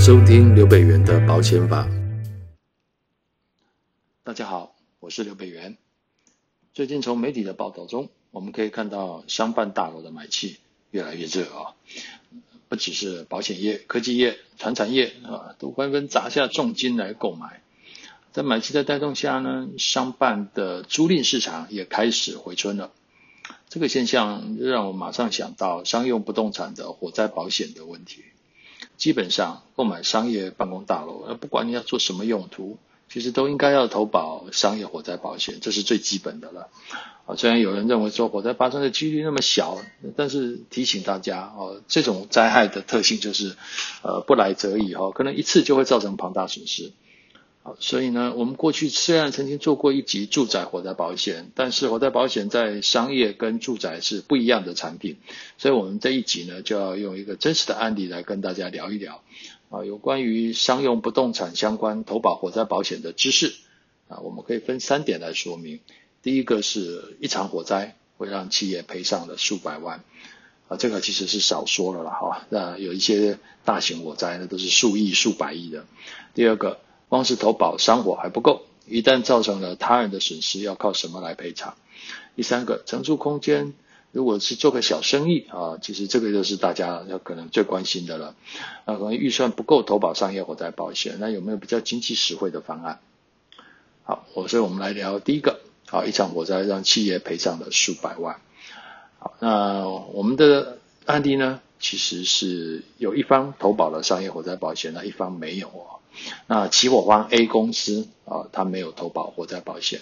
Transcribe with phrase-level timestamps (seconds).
[0.00, 1.86] 收听刘北元的保险法。
[4.24, 5.76] 大家好，我是刘北元。
[6.72, 10.56] 最近从媒体的报道中，我们可以看到商办大楼的买气
[10.90, 11.76] 越来越热啊，
[12.70, 17.60] 不只是保险业、科技业、传产业啊，都纷纷砸下重金来购买。
[18.32, 22.90] 在买气的带动下呢，商办的租赁市场也开始回春了。
[23.68, 28.24] 这个现象让我马上想到商用不动产的火灾保险的问题。
[29.00, 32.76] 基本上购买商业办公大楼，不管你要做什么用途，
[33.08, 36.68] 其实都应该要投保商业火灾保险，这是最基本的了。
[37.24, 39.78] 啊，虽然有人认为说火灾发生的几率那么小，
[40.16, 43.56] 但是提醒大家啊，这种灾害的特性就是，
[44.02, 46.92] 呃，不来则已哈，可能一次就会造成庞大损失。
[47.62, 55.18] 好，所以呢，我们过去虽然曾经做过一集住宅火灾保险，但是火灾保险在商业跟住宅是不一样的产品，
[55.58, 59.22] 所以我们这一集呢，就要用一个真实的案例来跟大家聊一聊
[59.68, 63.52] 啊，有关于商用不动产相关投保火灾保险的知识
[64.08, 65.80] 啊，我们可以分三点来说明。
[66.22, 70.02] 第一个是一场火灾会让企业赔上了数百万
[70.68, 75.84] 啊，这个其实是少说了啦哈，那有一些大型火灾呢都是数亿、数百亿的。
[76.32, 76.80] 第二个。
[77.10, 81.74] 光是投保商火还不够，一旦造成了他人的损失，要靠什么来赔偿？
[82.36, 83.74] 第三个，承租空间
[84.12, 88.34] 如果是做个小生意啊，其实这个就是大家要可能最关心的了。
[88.86, 93.00] 那可能预算不够投保商业火灾保险，那有没有比较经济实惠的方案？
[94.04, 98.40] 好，我所以我们来聊第一个，好，一场火灾让企业赔上了数百万。
[99.18, 105.98] 好，那我们的案例呢，其实是有一方投保了商业火灾保险，那一方没有哦。
[106.46, 110.00] 那起火方 A 公司啊，他没有投保火灾保险。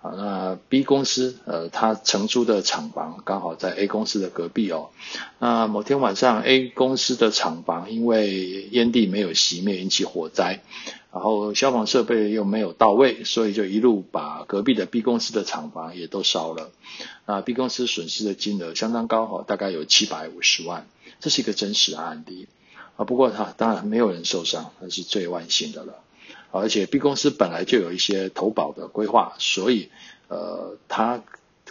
[0.00, 4.90] 啊，那 B 公司呃，他承租的厂房刚好在 A 公司的隔壁哦。
[5.38, 10.60] 那某天晚上，A 公司的厂房因为烟蒂没有熄灭引起火灾，
[11.12, 16.72] 然后消防设备又没有到位，所以就一路把隔壁的 B 公司的厂房也都烧了。
[17.24, 20.88] 那 B 公司损失的金额相当高哈，大概有七百五十万，
[21.22, 22.48] 这是一个真实案例。
[22.96, 25.94] 啊，不过他当然没有人受伤，那是最万幸的了。
[26.50, 29.88] 而且 B 公司本来就有一些投保的规划，所以
[30.28, 31.22] 呃，他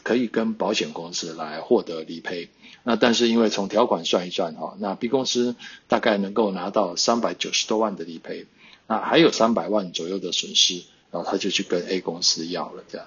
[0.01, 2.49] 可以跟保险公司来获得理赔。
[2.81, 5.55] 那但是因为从条款算一算哈，那 B 公司
[5.87, 8.47] 大概能够拿到三百九十多万的理赔，
[8.87, 10.81] 那还有三百万左右的损失，
[11.11, 13.05] 然后他就去跟 A 公司要了这样。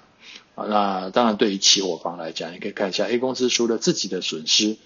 [0.55, 4.77] 啊，那当然对于起火方来讲，你可以看一下 A 公司除了自己的损失。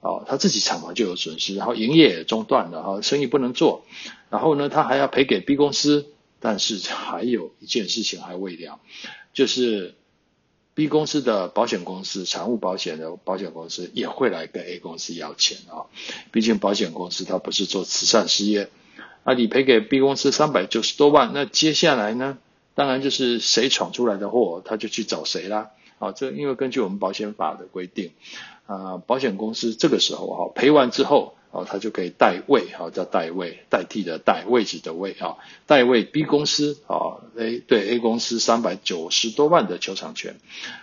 [0.00, 3.84] 哦，他自己厂房就有损失，然后营业也中断了，哈，生意不能做，
[4.30, 6.06] 然后呢，他还要赔给 B 公司，
[6.38, 8.78] 但是还有一件事情还未了，
[9.32, 9.96] 就是
[10.74, 15.90] B 公司的保险公司，产物保险的保险公司也会来跟 A 公司要钱啊，
[16.30, 18.70] 毕竟保险公司它不是做慈善事业，
[19.24, 22.38] 那你赔给 B 公司三百九十多万，那接下来呢，
[22.76, 28.12] 当然就是谁闯出来的祸，他就去找谁啦，啊，这因为根据我们保险法的规定。
[28.68, 40.36] 啊，保险公司这个时候哈赔完之后，哦，他就可以代位哈，叫代位，代替的代，位置的位啊，代位 B 公司啊，A 对 A 公司三百九十多万的求偿权，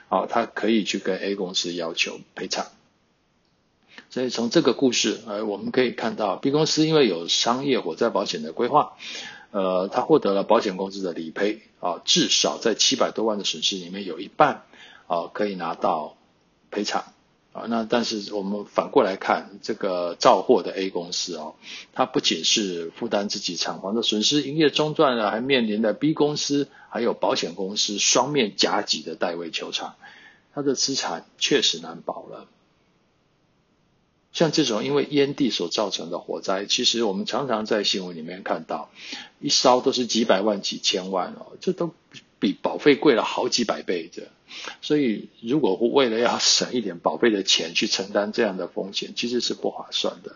[0.09, 2.65] 啊，他可以去跟 A 公司要求赔偿。
[4.09, 8.93] 所以从这个故事，呃，我们可以看到 B 公司因为有商业火灾保险的规划，
[9.51, 14.63] 呃，他获得了保险公司的理赔啊，至少在七百多万的损失里面有一半
[15.05, 16.17] 啊可以拿到
[16.71, 17.03] 赔偿。
[17.55, 21.55] 啊，那但是我们反过来看，这个肇祸的 A 公司哦，
[21.93, 29.95] 它不仅是负担自己厂房的损失，营业中断了，还面临了 B 公司还有保险公司双面夹击的代位求偿，
[30.53, 32.47] 它的资产确实难保了。
[34.33, 38.89] 像这种因为烟蒂所造成的火灾，其实我们常常在新闻里面看到，
[39.39, 41.93] 一烧都是几百万、几千万哦，这都
[42.39, 44.23] 比保费贵了好几百倍的。
[44.81, 50.35] 所以，如果为了要省一点保费的钱去承担这样的风险，其实是不划算的。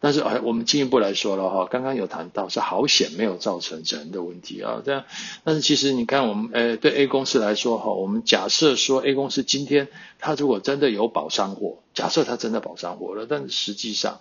[0.00, 5.04] 但是，哎，我们进一步来说了哈，刚刚有谈到是好险没有造成人的问题啊，这样。
[5.44, 14.20] 但是，其实你看，我们呃，对 A 公司来说哈，我们假设说 A 公司今天他如果真的有保商火，假设他真的保商火了，但实际上，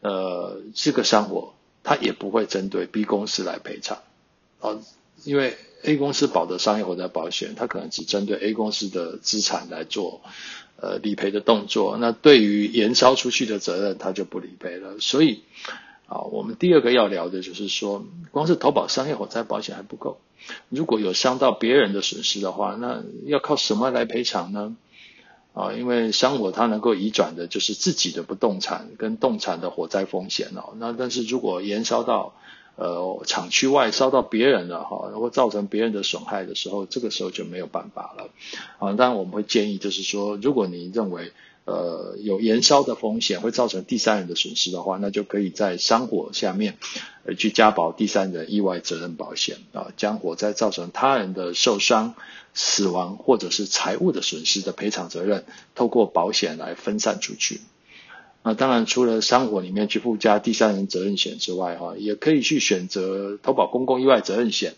[0.00, 1.52] 呃，这个商火
[1.84, 3.98] 他也不会针对 B 公司来赔偿
[4.60, 4.80] 啊，
[5.24, 5.56] 因为。
[5.84, 10.20] A 公司保的商业火灾保险，它可能只针对 A 公司的资产来做
[10.76, 14.98] 呃理赔的动作，那对于延烧出去的责任，它就不理赔了。
[15.00, 15.42] 所以
[16.06, 20.20] 啊，我们第二个要聊的就是说，光是投保商业火灾保险还不够，
[20.68, 24.76] 如果有伤到别人的损失的话，那要靠什么来赔偿呢？
[25.54, 30.74] 啊，因为山火它能够移转的就是自己的不动产跟动产的火灾风险哦。
[30.78, 32.34] 那但是如果延烧到
[32.76, 38.30] 呃厂区外烧到别人了哈，然后造成别人的损害的时候，这个时候就没有办法了。
[38.78, 41.32] 啊，当然我们会建议就是说，如果你认为
[41.64, 46.78] 呃有延烧的风险会造成第三人的损失的话，那就可以在山火下面
[47.24, 52.14] 呃去加保第三人意外责任保险啊，将火灾造成他人的受伤。
[52.54, 57.62] 死亡或者是财物的损失的赔偿责任，透过保险来分散出去。
[58.44, 64.74] 那当然，除了山火里面去附加第三人责任险之外，哈，也可以去选择投保公共意外责任险。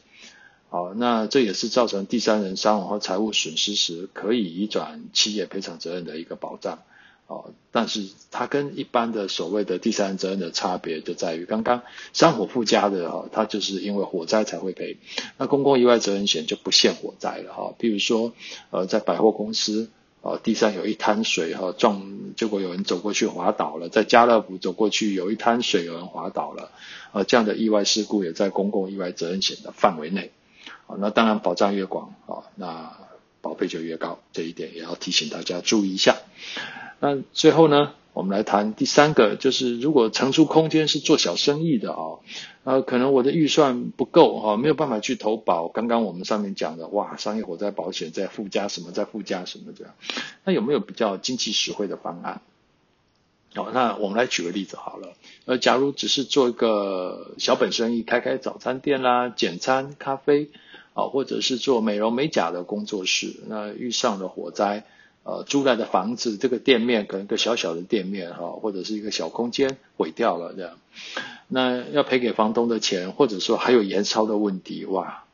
[0.69, 6.83] 好，那这也是造成第三人伤亡和财务损失时，可以移转企业赔偿责任的一个保障。
[7.27, 11.81] 哦，但是它跟一般的所谓的第三人责任的差别就在于，刚刚
[12.13, 14.99] 山火附加的哈，它就是因为火灾才会赔，
[15.39, 17.73] 那公共意外责任险就不限火灾了哈。
[17.79, 18.35] 比如说，
[18.71, 19.89] 呃，在百货公司，
[20.25, 22.01] 哦，地上有一滩水哈，撞，
[22.35, 26.71] 结果有人走过去滑倒了，在家乐福走过去有一滩水，有人滑倒了，
[27.13, 30.33] 啊，这样的意外事故也在公共意外责任险的范围内。
[30.87, 32.97] 啊，那当然保障越广啊，那
[33.43, 36.17] 保费就越高，这一点也要提醒大家注意一下。
[37.01, 41.99] 那最后呢，我们来谈第三个，就是如果承租空间是做小生意的啊，
[42.63, 45.67] 呃，可能我的预算不够哈，没有办法去投保。
[45.67, 49.95] 刚刚我们上面讲的，哇，商业火灾保险再附加什么，再附加什么这样，
[50.45, 52.41] 那有没有比较经济实惠的方案？
[53.57, 55.15] 好，那我们来举个例子好了。
[55.47, 60.51] 呃，假如只是做一个小本生意，开开早餐店啦、简餐、咖啡
[60.93, 64.85] 啊，或者是做美容美甲的工作室，那遇上了火灾。
[65.25, 70.77] 呃，租来的房子，这个店面可能一个小小的店面哈，或者是一个小空间毁掉了这样，
[71.49, 75.25] 那要赔给房东的钱，或者说还有延烧的问题，哇！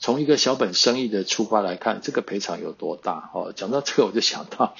[0.00, 3.30] 从一个小本生意的出发来看，这个赔偿有多大？
[3.34, 4.74] 哦，讲到这个我就想到，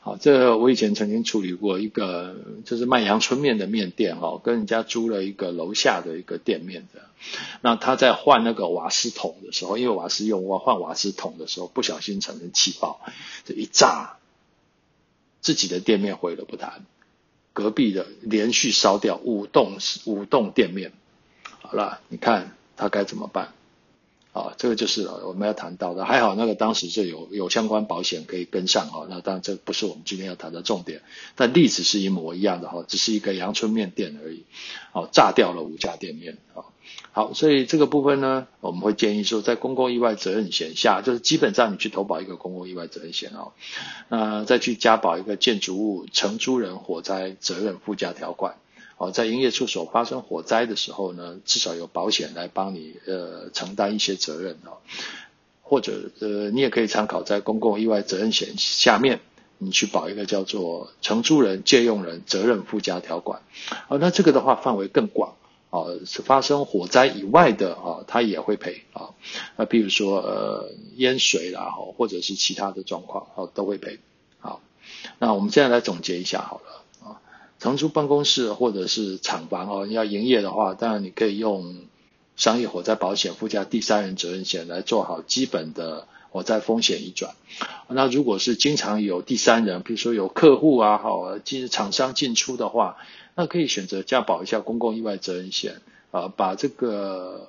[0.00, 2.34] 好，这个我以前曾经处理过一个
[2.64, 7.02] 就是卖阳春面的面店哦，跟人家租了一个楼下的一个店面的，
[7.60, 12.98] 那他在换那个瓦斯桶的时候，因为瓦斯用完换瓦斯桶的时候不小心产生气爆，
[13.44, 14.16] 这一炸，
[15.42, 16.86] 自己的店面毁了不谈，
[17.52, 19.76] 隔壁的连续烧掉五栋
[20.06, 20.92] 五栋店面，
[21.60, 23.52] 好了，你看他该怎么办？
[24.32, 26.06] 啊，这个就是我们要谈到的。
[26.06, 29.06] 还好那个当时就有有相关保险可以跟上啊。
[29.10, 31.02] 那当然这不是我们今天要谈的重点，
[31.36, 34.44] 但例子是一模一样的哈，只是一个阳春面店而已。
[34.92, 36.64] 好，炸掉了五家店面啊。
[37.14, 43.52] 好，所以这个部分呢，我们会建议说，在公共意外责任险下，就是基本上你去投保一个公共意外责任险哦，
[44.08, 48.54] 那再去加保一个建筑物承租人火灾责任附加条款。
[49.02, 54.78] 哦，在营业处所发生火灾的时候呢，至少有保险来帮你呃承担一些责任哦，
[55.60, 59.18] 或者呃你也可以参考在公共意外责任险下面，
[59.58, 63.42] 你去保一个叫做承租人借用人责任附加条款。
[63.88, 65.34] 哦，那这个的话范围更广
[65.70, 69.10] 哦，是发生火灾以外的啊，它也会赔啊。
[69.56, 73.98] 那比如说呃淹水啦，或者是其他的状况哦都会赔。
[74.38, 74.60] 好，
[75.18, 76.81] 那我们现在来总结一下好了。
[77.62, 81.76] 腾出办公室或者是厂房哦，你要营业的话，当然你可以用
[82.34, 87.34] 商业火灾保险附加第三人责任险来做好基本的火灾风险移转。
[87.86, 92.96] 那如果是经常有第三人，比如说有客户啊，好，进厂商进出的话，
[93.36, 95.76] 那可以选择加保一下公共意外责任险
[96.10, 97.48] 啊，把这个。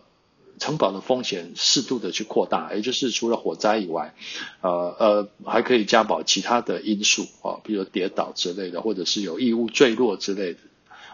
[0.60, 4.14] 承保的风险适度的去扩大，也就是除了火灾以外，
[4.62, 10.60] 呃呃，还可以加保其他的因素啊，比如跌倒之类的，或者是有异物坠落之类的，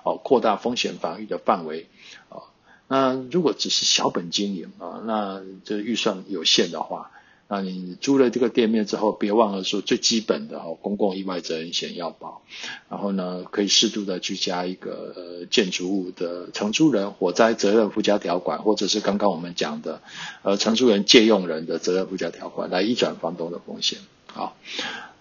[0.03, 1.87] 哦，扩大风险防御的范围
[2.29, 2.43] 啊。
[2.87, 7.11] 那如果只是小本经营啊，那这预算有限的话。
[7.51, 12.43] 那你租了这个店面之后，别忘了说最基本的哦，公共意外责任险要保，
[12.89, 19.99] 然后呢，可以适度的去加一个呃建筑物的承租人火灾责任附加条款，或者是刚刚我们讲的
[20.43, 23.97] 呃承租人借用人的责任附加条款来移转房东的风险。
[24.27, 24.55] 好，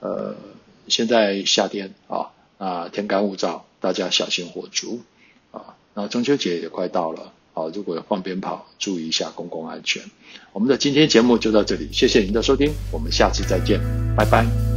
[0.01, 0.37] 呃，
[0.87, 5.01] 现在夏天啊啊天干物燥，大家小心火烛
[5.51, 5.77] 啊。
[5.95, 7.33] 那中秋节也快到了。
[7.59, 10.01] 好，如果要放鞭炮，注意一下公共安全。
[10.53, 13.81] 我们的今天节目就到这里，谢谢您的收听，我们下次再见，
[14.17, 14.68] 拜拜。